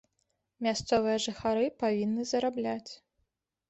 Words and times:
Мясцовыя 0.67 1.17
жыхары 1.27 1.65
павінны 1.87 2.21
зарабляць. 2.35 2.91